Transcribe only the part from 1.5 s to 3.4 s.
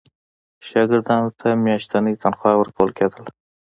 میاشتنی تنخوا ورکول کېدله.